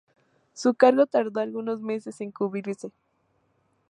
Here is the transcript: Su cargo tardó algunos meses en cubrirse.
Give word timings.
Su 0.55 0.73
cargo 0.73 1.05
tardó 1.05 1.41
algunos 1.41 1.79
meses 1.79 2.21
en 2.21 2.31
cubrirse. 2.31 2.91